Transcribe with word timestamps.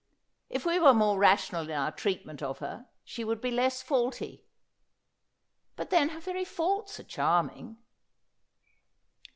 If 0.49 0.65
we 0.65 0.79
were 0.79 0.95
more 0.95 1.19
rational 1.19 1.65
in 1.69 1.77
our 1.77 1.91
treat 1.91 2.25
ment 2.25 2.41
of 2.41 2.57
her, 2.57 2.87
she 3.03 3.23
would 3.23 3.39
be 3.39 3.51
less 3.51 3.83
faulty. 3.83 4.47
But 5.75 5.91
then 5.91 6.09
her 6.09 6.19
very 6.19 6.43
faults 6.43 6.99
are 6.99 7.03
charming.' 7.03 7.77